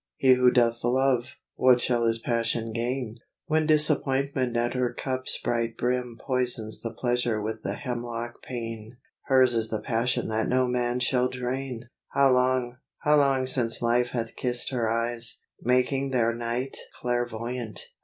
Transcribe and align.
He 0.17 0.33
who 0.33 0.49
doth 0.49 0.83
love, 0.83 1.35
what 1.57 1.79
shall 1.79 2.05
his 2.07 2.17
passion 2.17 2.73
gain? 2.73 3.19
When 3.45 3.67
disappointment 3.67 4.57
at 4.57 4.73
her 4.73 4.91
cup's 4.91 5.39
bright 5.39 5.77
brim 5.77 6.19
Poisons 6.19 6.81
the 6.81 6.91
pleasure 6.91 7.39
with 7.39 7.61
the 7.61 7.75
hemlock 7.75 8.41
pain? 8.41 8.97
Hers 9.25 9.53
is 9.53 9.69
the 9.69 9.79
passion 9.79 10.27
that 10.29 10.49
no 10.49 10.67
man 10.67 11.01
shall 11.01 11.27
drain. 11.27 11.87
How 12.13 12.31
long, 12.31 12.77
how 13.01 13.17
long 13.17 13.45
since 13.45 13.79
Life 13.79 14.09
hath 14.09 14.35
kissed 14.35 14.71
her 14.71 14.89
eyes, 14.89 15.43
Making 15.61 16.09
their 16.09 16.33
night 16.33 16.77
clairvoyant! 16.99 17.81